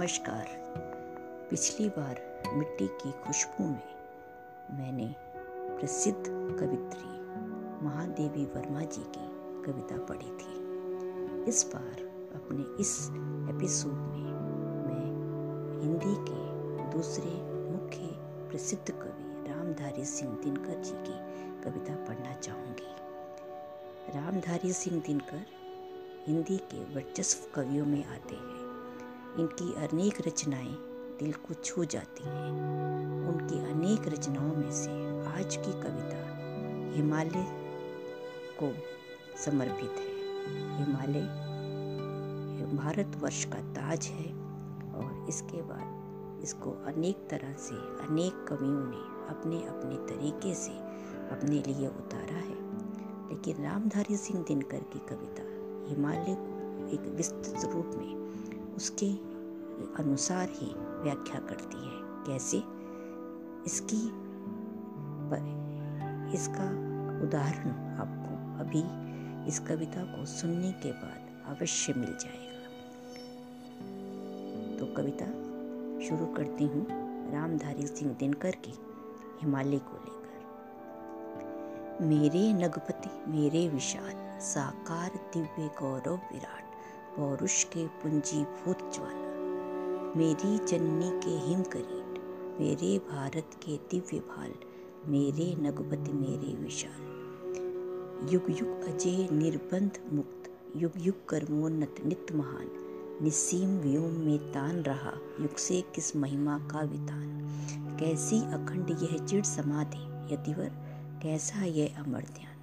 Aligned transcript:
नमस्कार। 0.00 0.46
पिछली 1.50 1.88
बार 1.88 2.20
मिट्टी 2.54 2.86
की 2.86 3.10
खुशबू 3.12 3.64
में 3.64 3.80
मैंने 4.70 5.14
प्रसिद्ध 5.80 6.22
कवित्री 6.60 7.10
महादेवी 7.86 8.44
वर्मा 8.44 8.80
जी 8.80 9.02
की 9.02 9.26
कविता 9.62 9.96
पढ़ी 9.98 10.30
थी। 10.30 10.54
इस 11.48 11.70
बार 11.74 12.00
अपने 12.34 12.62
इस 12.80 13.08
एपिसोड 13.56 13.92
में 13.92 14.32
मैं 14.86 15.06
हिंदी 15.82 16.14
के 16.30 16.40
दूसरे 16.90 17.30
मुख्य 17.72 17.98
प्रसिद्ध 18.50 18.90
कवि 18.90 19.48
रामधारी 19.48 20.04
सिंह 20.04 20.32
दिनकर 20.32 20.82
जी 20.82 20.94
की 20.94 21.18
कविता 21.62 21.94
पढ़ना 21.94 22.34
चाहूँगी। 22.34 22.94
रामधारी 24.18 24.72
सिंह 24.72 25.02
दिनकर 25.06 25.46
हिंदी 26.26 26.56
के 26.56 26.94
वर्चस्व 26.94 27.50
कवियों 27.54 27.86
में 27.86 28.04
आते 28.04 28.34
हैं 28.34 28.49
इनकी 29.38 29.74
अनेक 29.74 30.14
रचनाएँ 30.26 30.76
दिल 31.20 31.32
को 31.32 31.54
छू 31.54 31.84
जाती 31.84 32.24
हैं। 32.24 32.50
उनकी 33.28 33.58
अनेक 33.70 34.08
रचनाओं 34.08 34.54
में 34.56 34.72
से 34.72 34.90
आज 35.38 35.56
की 35.56 35.72
कविता 35.72 36.20
हिमालय 36.96 37.46
को 38.62 38.72
समर्पित 39.44 39.90
है। 39.90 40.20
हिमालय 40.78 41.50
भारतवर्ष 42.76 43.44
का 43.44 43.58
ताज 43.72 44.06
है 44.06 44.32
और 44.92 45.26
इसके 45.28 45.62
बाद 45.62 46.00
इसको 46.42 46.70
अनेक 46.70 47.16
तरह 47.30 47.52
से 47.52 47.74
अनेक 47.74 48.46
कवियों 48.48 48.90
ने 48.90 49.28
अपने 49.28 49.56
अपने 49.56 50.14
तरीके 50.14 50.54
से 50.54 50.72
अपने 51.30 51.72
लिए 51.72 51.86
उतारा 51.86 52.36
है। 52.36 52.70
लेकिन 53.28 53.64
रामधारी 53.64 54.16
सिंह 54.16 54.44
दिनकर 54.48 54.78
की 54.78 54.98
कविता 54.98 55.42
हिमालय 55.90 56.36
को 56.38 56.88
एक 56.88 57.00
विस्तृत 57.00 57.72
रूप 57.74 57.86
में 57.86 58.20
उसके 58.76 59.29
अनुसार 59.98 60.48
ही 60.50 60.74
व्याख्या 60.76 61.40
करती 61.40 61.76
है। 61.76 62.00
कैसे? 62.26 62.62
इसकी 63.66 64.30
इसका 66.34 66.64
उदाहरण 67.22 67.70
आपको 67.98 68.34
अभी 68.60 68.82
इस 69.48 69.58
कविता 69.58 70.02
को 70.04 70.26
सुनने 70.26 70.72
के 70.72 70.92
बाद 70.92 71.20
अवश्य 71.46 71.94
मिल 71.96 72.16
जाएगा। 72.20 72.50
तो 74.78 74.94
कविता 74.94 75.26
शुरू 76.08 76.26
करती 76.26 76.64
हूँ 76.64 76.86
रामधारी 77.32 77.86
सिंह 77.86 78.16
दिनकर 78.18 78.50
की, 78.50 78.74
हिमालय 79.40 79.78
को 79.78 79.96
लेकर। 79.96 80.30
मेरे 82.04 82.52
नगपति, 82.52 83.30
मेरे 83.30 83.68
विशाल, 83.68 84.40
साकार 84.40 85.10
दिव्य 85.34 85.70
गौरव 85.80 86.14
विराट, 86.14 86.64
पौरुष 87.16 87.64
के 87.64 87.86
पुंजीभूत 87.86 88.78
ज्वाला। 88.94 89.29
मेरी 90.16 90.58
जननी 90.58 91.10
के 91.10 91.48
हिम 91.48 91.62
करीट, 91.62 92.18
मेरे 92.60 92.98
भारत 92.98 93.50
के 93.54 93.76
दिव्य 93.76 94.18
भाल, 94.18 94.52
मेरे 95.06 95.56
नगपति 95.62 96.12
मेरे 96.12 96.62
विशाल। 96.64 97.06
युग 98.32 98.42
युग 98.50 98.82
अजय 98.82 99.28
निर्बंध 99.32 99.90
मुक्त, 100.12 100.50
युग 100.76 100.92
युग 100.96 101.28
कर्मोन्नत 101.28 101.94
नित्य 102.06 102.34
महान। 102.34 102.70
निसीम 103.22 103.78
व्योम 103.78 104.10
में 104.10 104.52
तान 104.52 104.76
रहा, 104.76 105.12
युग 105.40 105.56
से 105.56 105.80
किस 105.80 106.16
महिमा 106.16 106.58
का 106.58 106.80
विधान? 106.80 107.40
कैसी 108.00 108.38
अखंड 108.38 108.90
यह 108.90 109.26
चिड़ 109.26 109.44
समाधि, 109.44 110.34
यतिवर, 110.34 110.70
कैसा 111.22 111.64
यह 111.64 111.94
अमर 111.98 112.20
ध्यान? 112.20 112.56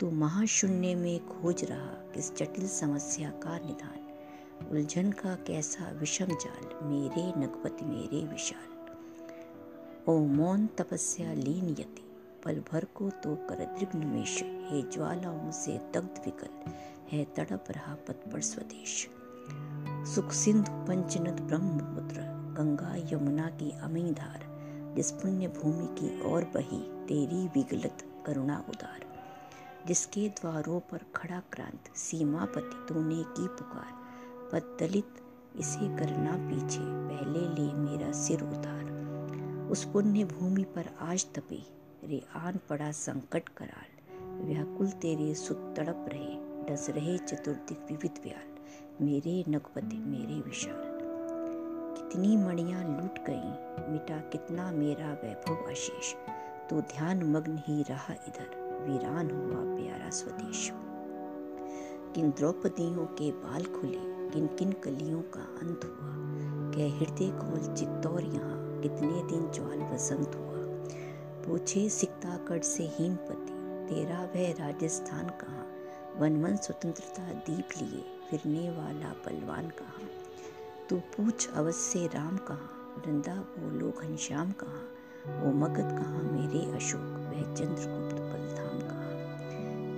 तू 0.00 0.10
महाशून्य 0.10 0.94
में 0.94 1.26
खोज 1.26 1.64
रहा, 1.64 2.12
किस 2.14 2.36
जटिल 2.36 2.68
समस्या 2.68 3.30
का 3.30 3.58
निदान? 3.58 4.01
उलझन 4.70 5.12
का 5.12 5.34
कैसा 5.34 5.90
विषम 5.90 6.26
जाल? 6.26 6.86
मेरे 6.86 7.40
नगपति 7.40 7.84
मेरे 7.84 8.26
विशाल। 8.26 8.72
ओ 10.08 10.18
मौन 10.18 10.66
तपस्या 10.66 11.32
लीन 11.32 11.68
यति। 11.68 12.08
पल 12.44 12.62
भर 12.72 12.84
को 12.84 13.10
तो 13.10 13.36
कर 13.36 13.76
दृग्निमेश 13.78 14.42
हे 14.42 14.90
ज्वालाओं 14.90 15.50
से 15.50 15.78
दग्ध 15.78 16.22
विकल। 16.26 16.70
है 17.12 17.24
तड़प 17.24 17.64
रहा 17.70 17.94
पथ 17.94 18.32
पर 18.32 18.40
स्वदेश। 18.40 19.08
सुख 20.14 20.32
सिंधु 20.32 20.72
पंचनद 20.72 21.40
ब्रह्मपुत्र। 21.40 22.20
गंगा 22.58 22.96
यमुना 22.96 23.46
की 23.46 23.70
अमी 23.70 24.12
धार। 24.12 24.46
जिस 24.96 25.12
पुण्य 25.12 25.48
भूमि 25.48 25.86
की 25.90 26.32
ओर 26.32 26.44
बही। 26.44 27.06
तेरी 27.06 27.48
विगलत 27.48 28.24
करुणा 28.26 28.64
उदार। 28.68 29.06
जिसके 29.86 30.28
द्वारों 30.28 30.80
पर 30.80 31.00
खड़ा 31.16 31.42
क्रांत। 31.52 31.96
सीमापति 31.96 32.86
तूने 32.88 33.22
की 33.22 33.48
पुकार। 33.48 34.01
दलित 34.60 35.08
इसे 35.56 35.96
करना 35.96 36.32
पीछे, 36.32 36.78
पहले 36.80 37.40
ले 37.40 37.72
मेरा 37.72 38.12
सिर 38.12 38.42
उतार। 38.42 38.82
उस 39.70 39.84
पुण्य 39.84 40.24
भूमि 40.24 40.64
पर 40.64 40.84
आज 41.00 41.26
तपे 41.34 41.62
रे 42.04 42.22
आन 42.36 42.58
पड़ा 42.68 42.92
संकट 42.92 43.48
कराल। 43.48 44.16
व्याकुल 44.44 44.88
तेरे 44.88 45.34
सुत 45.34 45.74
तड़प 45.76 46.06
रहे, 46.12 46.64
डस 46.64 46.90
रहे 46.90 47.18
चतुर्दिक 47.18 47.78
विविध 47.78 48.20
व्याल। 48.24 48.58
मेरे 49.04 49.44
नगपति, 49.48 49.96
मेरे 49.96 50.40
विशाल। 50.40 50.92
कितनी 51.98 52.36
मणियाँ 52.36 53.00
लूट 53.00 53.18
गई, 53.18 53.50
मिटा 53.92 54.16
कितना 54.16 54.70
मेरा 54.70 55.12
वैभव 55.12 55.54
अशेष। 55.54 56.14
तो 56.70 56.80
ध्यान 56.80 57.22
मग्न 57.22 57.58
ही 57.58 57.82
रहा 57.82 58.12
इधर, 58.12 58.62
वीरान 58.88 59.30
हुआ 59.30 59.76
प्यारा 59.76 60.10
स्वदेश। 60.10 60.72
किन 62.14 62.30
द्रौपदियों 62.30 63.06
के 63.06 63.32
बाल 63.32 63.64
खुले 63.64 64.21
किन 64.32 64.46
किन 64.46 64.72
कलियों 64.72 65.22
का 65.22 65.40
अंत 65.40 65.80
हुआ? 65.84 66.12
कह 66.74 66.98
हृदय 66.98 67.30
खोल 67.30 67.74
चित्तौर 67.74 68.22
यहाँ 68.22 68.80
कितने 68.80 69.22
दिन 69.22 69.50
ज्वाल 69.54 69.78
बसंत 69.78 70.34
हुआ? 70.34 70.52
पूछे 71.46 71.88
सिकताकड़ 71.88 72.62
से 72.62 72.82
हीमपति 72.82 73.52
तेरा 73.88 74.24
वह 74.24 74.52
राजस्थान 74.52 75.28
कहाँ? 75.28 75.66
वन 76.18 76.42
वन 76.42 76.56
स्वतंत्रता 76.56 77.32
दीप 77.32 77.68
लिए 77.82 78.04
फिरने 78.30 78.70
वाला 78.70 79.08
बलवान 79.08 79.68
कहाँ? 79.68 80.08
तू 80.90 80.96
पूछ 80.96 81.48
अवश्य 81.50 82.06
राम 82.06 82.36
कहाँ? 82.36 83.02
वृंदा 83.06 83.34
बोलो 83.34 83.90
घनश्याम 83.90 84.52
कहाँ? 84.52 84.88
वो 85.40 85.52
मगध 85.52 85.90
कहाँ 85.98 86.22
मेरे 86.22 86.76
अशोक? 86.76 87.00
वह 87.00 87.54
चंद्रगुप्त 87.54 88.31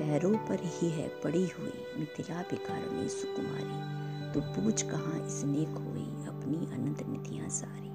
पैरों 0.00 0.34
पर 0.34 0.58
ही 0.62 0.90
है 0.90 1.08
पड़ी 1.08 1.46
हुई 1.46 1.72
मिथिला 1.98 2.42
बिकारणी 2.42 3.08
सुकुमारी। 3.08 4.00
तो 4.32 4.40
पूछ 4.40 4.82
कहाँ 4.82 5.26
इसने 5.26 5.64
खोई 5.64 6.26
अपनी 6.26 6.56
अनंत 6.56 7.06
निधियाँ 7.06 7.48
सारी? 7.48 7.90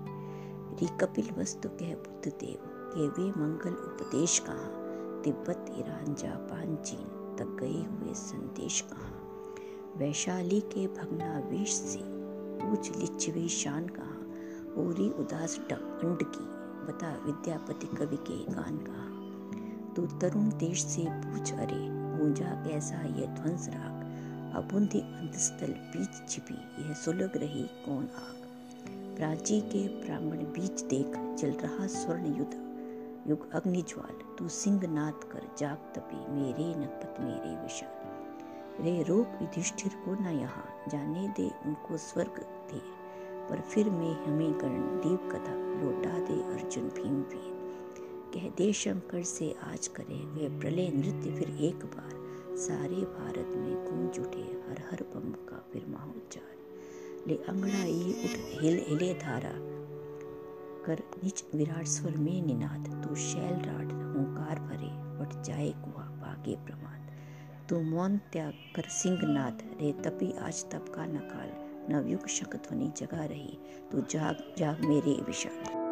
री 0.76 0.98
कपिल 0.98 1.30
वस्तु 1.38 1.70
कह 1.70 1.96
बुद्ध 1.96 2.38
देव 2.40 2.60
के 2.66 3.08
वे 3.08 3.30
मंगल 3.30 3.70
उपदेश 3.70 4.40
कहाँ? 4.40 4.82
तिब्बत, 5.24 5.66
ईरान, 5.78 6.16
जापान, 6.16 6.76
चीन, 6.76 7.36
तक 7.40 7.58
गए 7.60 7.84
हुए 7.84 8.14
संदेश 8.14 8.82
कहाँ? 8.82 9.46
वैशाली 9.98 10.60
के 10.60 10.88
भगनावेश 10.88 11.74
से 11.74 12.00
पूछ 12.62 12.98
लिच्छवी 12.98 13.50
शान 13.50 13.88
कहाँ? 13.88 14.32
पूरी 14.76 15.10
उदास 15.10 15.60
अंड 15.60 16.24
की 16.24 16.46
बता 16.88 17.24
विद्यापति 17.26 17.88
कवि 17.88 18.18
के 18.18 18.54
गान 18.54 18.78
कहा? 18.78 19.15
तो 19.96 20.06
तरुण 20.06 20.50
देश 20.50 20.86
से 20.86 21.06
पूछ 21.10 21.54
अरे, 21.54 22.18
गूंजा 22.18 22.46
कैसा 22.46 22.96
यह 22.96 23.26
ध्वंस 23.26 23.70
राग 23.70 23.96
अबुंधी 24.56 25.00
अंतस्थल 25.00 25.68
बीच 25.68 26.30
छिपी, 26.30 26.88
यह 26.88 26.94
सुलग 26.94 27.38
रही 27.38 27.64
कौन 27.64 28.04
आग? 28.04 28.42
प्राची 29.18 29.62
के 29.62 29.88
प्रांगण 29.88 30.38
बीच 30.38 30.82
देख 30.82 31.38
जल 31.40 31.52
रहा 31.52 31.88
स्वर्ण 31.88 32.26
युद्ध। 32.26 32.66
युग 33.28 33.52
अग्नि 33.52 33.82
ज्वाल, 33.82 34.36
तू 34.38 34.50
सिंह 34.50 34.88
नाथ 34.88 35.32
कर 35.32 35.48
जाग 35.58 35.78
तपी, 35.96 36.32
मेरे 36.32 36.80
नकपत 36.80 37.16
मेरे 37.20 37.64
विशाल। 37.64 38.84
रे 38.84 39.04
रोक 39.04 39.28
युधिष्ठिर 39.42 39.92
को 40.06 40.24
न 40.24 40.26
यहाँ, 40.26 40.66
जाने 40.90 41.28
दे 41.28 41.52
उनको 41.66 41.98
स्वर्ग 41.98 42.40
दे 42.72 42.82
पर 43.50 43.62
फिर 43.62 43.90
मैं 43.90 44.26
हमें 44.26 44.52
गण 44.52 44.82
दीप 45.02 45.30
कथा 45.32 45.54
लौटा 45.82 46.20
दे 46.20 46.44
अर्जुन 46.54 46.84
भीम 46.84 47.22
वीर। 47.22 47.65
कह, 48.36 48.50
दे 48.50 48.72
शंकर 48.74 49.24
से 49.24 49.54
आज 49.64 49.88
करे 49.88 50.16
वे 50.16 50.48
प्रलय 50.60 50.90
नृत्य। 50.90 51.32
फिर 51.36 51.50
एक 51.64 51.86
बार 51.86 52.58
सारे 52.58 52.96
भारत 52.96 53.56
में 53.56 53.86
गूंज 53.86 54.20
उठे 54.20 54.42
हर 54.68 54.82
हर 54.92 55.04
बम 55.14 55.32
का 55.50 55.64
फिर 55.74 55.86
महाउच्चार 55.90 56.54
ले 57.28 57.36
अंगड़ाई 57.50 58.14
उठ, 58.24 58.62
हिल, 58.62 58.80
हिले 58.88 59.14
धारा 59.14 59.54
कर, 60.86 61.00
निच 61.24 61.44
विराट 61.56 61.88
स्वर 61.88 62.18
में 62.18 62.42
निनाद, 62.46 63.04
तू 63.04 63.16
शैल 63.16 63.56
राट 63.62 63.94
ओंकार 64.18 64.60
भरे 64.60 64.92
बट 65.20 65.42
जाए 65.44 65.70
कुआ 65.70 66.04
भागे 66.22 66.56
प्रमाद। 66.56 67.10
तू 67.70 67.82
मौन 67.82 68.18
त्याग 68.18 68.54
कर, 68.76 68.90
सिंह 68.90 69.20
नाथ 69.24 69.64
रे 69.82 69.92
तपी 70.04 70.32
आज 70.40 70.64
तप 70.66 70.94
का 70.96 71.06
नकाल। 71.06 71.50
नवयुग 71.94 72.28
शक 72.28 72.56
ध्वनि 72.56 72.92
जगा 72.98 73.26
रही, 73.26 73.58
तू 73.92 74.02
जाग 74.02 74.54
जाग 74.58 74.86
मेरे 74.86 75.22
विशाल। 75.22 75.85